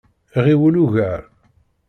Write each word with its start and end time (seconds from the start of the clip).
Ɣiwel 0.45 0.75
ugar! 0.83 1.21